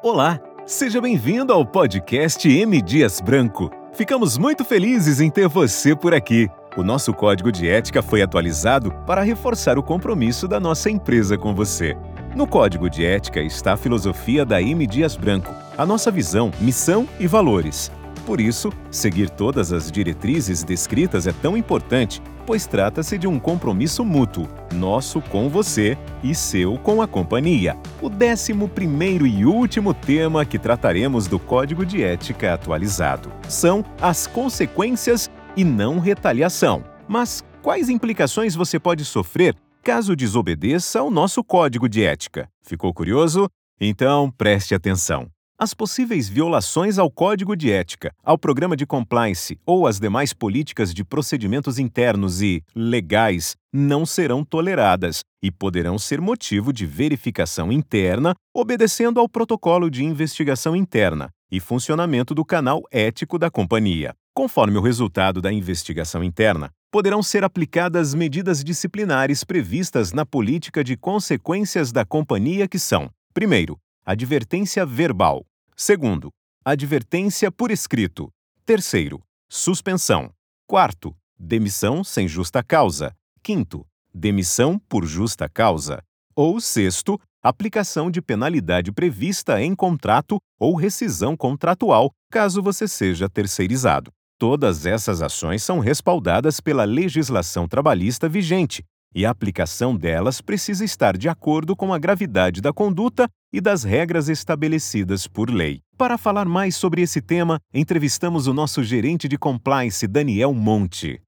[0.00, 3.68] Olá, seja bem-vindo ao podcast M Dias Branco.
[3.92, 6.48] Ficamos muito felizes em ter você por aqui.
[6.76, 11.52] O nosso código de ética foi atualizado para reforçar o compromisso da nossa empresa com
[11.52, 11.96] você.
[12.36, 17.08] No código de ética está a filosofia da M Dias Branco, a nossa visão, missão
[17.18, 17.90] e valores.
[18.28, 24.04] Por isso, seguir todas as diretrizes descritas é tão importante, pois trata-se de um compromisso
[24.04, 27.74] mútuo, nosso com você e seu com a companhia.
[28.02, 34.26] O décimo primeiro e último tema que trataremos do Código de Ética atualizado são as
[34.26, 36.84] consequências e não retaliação.
[37.08, 42.46] Mas quais implicações você pode sofrer caso desobedeça ao nosso código de ética?
[42.62, 43.48] Ficou curioso?
[43.80, 45.30] Então preste atenção.
[45.60, 50.94] As possíveis violações ao Código de Ética, ao Programa de Compliance ou às demais políticas
[50.94, 58.36] de procedimentos internos e legais não serão toleradas e poderão ser motivo de verificação interna,
[58.54, 64.14] obedecendo ao protocolo de investigação interna e funcionamento do canal ético da companhia.
[64.32, 70.96] Conforme o resultado da investigação interna, poderão ser aplicadas medidas disciplinares previstas na política de
[70.96, 75.47] consequências da companhia que são: primeiro, advertência verbal.
[75.80, 76.30] Segundo,
[76.64, 78.28] advertência por escrito.
[78.66, 80.32] Terceiro, suspensão.
[80.66, 83.14] Quarto, demissão sem justa causa.
[83.44, 86.02] Quinto, demissão por justa causa.
[86.34, 94.10] Ou sexto, aplicação de penalidade prevista em contrato ou rescisão contratual, caso você seja terceirizado.
[94.36, 101.16] Todas essas ações são respaldadas pela legislação trabalhista vigente, e a aplicação delas precisa estar
[101.16, 105.80] de acordo com a gravidade da conduta e das regras estabelecidas por lei.
[105.96, 111.20] Para falar mais sobre esse tema, entrevistamos o nosso gerente de compliance, Daniel Monte.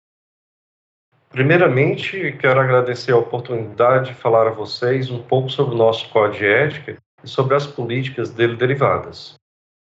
[1.30, 6.38] Primeiramente, quero agradecer a oportunidade de falar a vocês um pouco sobre o nosso código
[6.38, 9.34] de ética e sobre as políticas dele derivadas.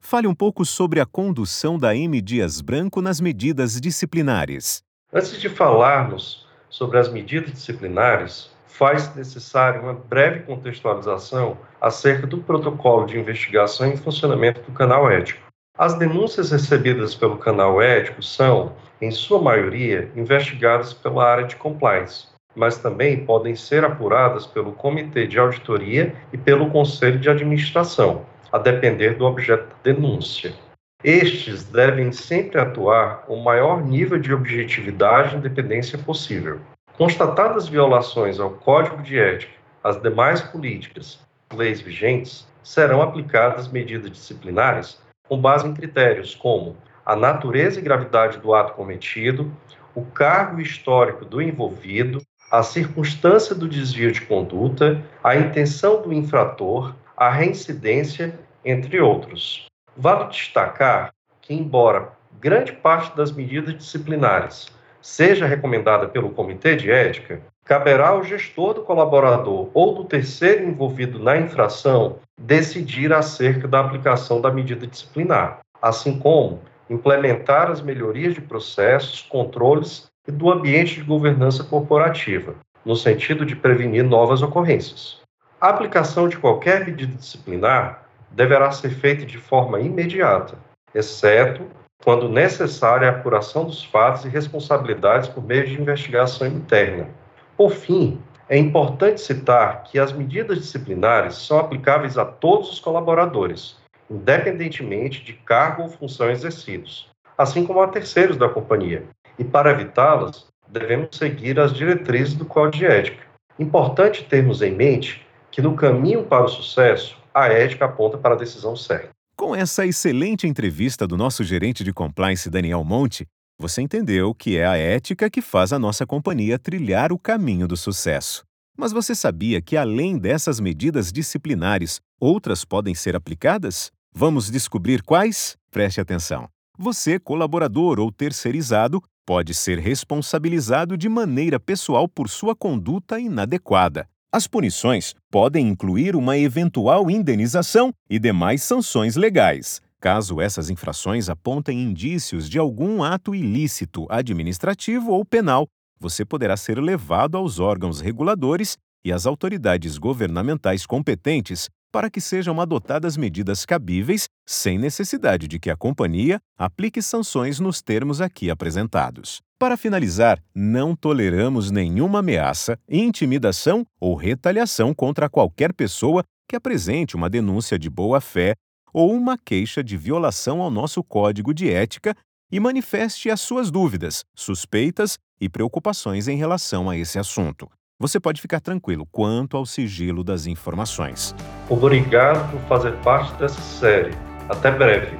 [0.01, 2.21] Fale um pouco sobre a condução da M.
[2.21, 4.81] Dias Branco nas medidas disciplinares.
[5.13, 13.05] Antes de falarmos sobre as medidas disciplinares, faz necessário uma breve contextualização acerca do protocolo
[13.05, 15.39] de investigação e funcionamento do canal ético.
[15.77, 22.25] As denúncias recebidas pelo canal ético são, em sua maioria, investigadas pela área de compliance,
[22.55, 28.57] mas também podem ser apuradas pelo Comitê de Auditoria e pelo Conselho de Administração, a
[28.57, 30.55] depender do objeto da denúncia.
[31.03, 36.61] Estes devem sempre atuar com o maior nível de objetividade e independência possível.
[36.97, 39.51] Constatadas violações ao Código de Ética,
[39.83, 41.19] às demais políticas,
[41.53, 44.97] leis vigentes, serão aplicadas medidas disciplinares
[45.27, 49.51] com base em critérios como a natureza e gravidade do ato cometido,
[49.93, 56.95] o cargo histórico do envolvido, a circunstância do desvio de conduta, a intenção do infrator,
[57.17, 59.67] a reincidência, entre outros.
[59.95, 64.67] Vale destacar que, embora grande parte das medidas disciplinares
[65.01, 71.19] seja recomendada pelo Comitê de Ética, caberá ao gestor do colaborador ou do terceiro envolvido
[71.19, 78.41] na infração decidir acerca da aplicação da medida disciplinar, assim como implementar as melhorias de
[78.41, 82.55] processos, controles e do ambiente de governança corporativa,
[82.85, 85.21] no sentido de prevenir novas ocorrências.
[85.61, 88.02] A aplicação de qualquer medida disciplinar
[88.33, 90.57] deverá ser feita de forma imediata,
[90.93, 91.63] exceto
[92.03, 97.07] quando necessária a apuração dos fatos e responsabilidades por meio de investigação interna.
[97.55, 103.77] Por fim, é importante citar que as medidas disciplinares são aplicáveis a todos os colaboradores,
[104.09, 109.05] independentemente de cargo ou função exercidos, assim como a terceiros da companhia.
[109.39, 113.23] E para evitá-las, devemos seguir as diretrizes do Código de Ética.
[113.57, 118.37] Importante termos em mente que no caminho para o sucesso, a ética aponta para a
[118.37, 119.09] decisão certa.
[119.35, 123.25] Com essa excelente entrevista do nosso gerente de compliance Daniel Monte,
[123.59, 127.77] você entendeu que é a ética que faz a nossa companhia trilhar o caminho do
[127.77, 128.43] sucesso.
[128.77, 133.91] Mas você sabia que, além dessas medidas disciplinares, outras podem ser aplicadas?
[134.13, 135.55] Vamos descobrir quais?
[135.71, 136.47] Preste atenção.
[136.77, 144.07] Você, colaborador ou terceirizado, pode ser responsabilizado de maneira pessoal por sua conduta inadequada.
[144.35, 151.83] As punições podem incluir uma eventual indenização e demais sanções legais, caso essas infrações apontem
[151.83, 155.67] indícios de algum ato ilícito administrativo ou penal.
[155.99, 158.75] Você poderá ser levado aos órgãos reguladores
[159.05, 165.69] e às autoridades governamentais competentes para que sejam adotadas medidas cabíveis, sem necessidade de que
[165.69, 169.41] a companhia aplique sanções nos termos aqui apresentados.
[169.59, 177.29] Para finalizar, não toleramos nenhuma ameaça, intimidação ou retaliação contra qualquer pessoa que apresente uma
[177.29, 178.55] denúncia de boa-fé
[178.91, 182.15] ou uma queixa de violação ao nosso código de ética
[182.51, 187.69] e manifeste as suas dúvidas, suspeitas e preocupações em relação a esse assunto.
[187.99, 191.33] Você pode ficar tranquilo quanto ao sigilo das informações.
[191.69, 194.13] Obrigado por fazer parte dessa série.
[194.49, 195.17] Até breve.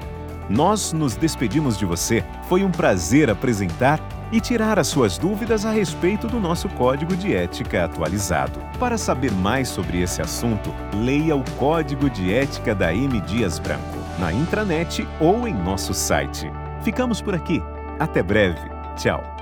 [0.49, 2.23] Nós nos despedimos de você.
[2.49, 3.99] Foi um prazer apresentar
[4.31, 8.59] e tirar as suas dúvidas a respeito do nosso código de ética atualizado.
[8.79, 13.21] Para saber mais sobre esse assunto, leia o Código de Ética da M.
[13.21, 16.51] Dias Branco na intranet ou em nosso site.
[16.83, 17.61] Ficamos por aqui.
[17.99, 18.69] Até breve.
[18.97, 19.32] Tchau.